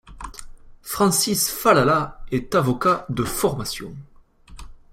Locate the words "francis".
0.81-1.51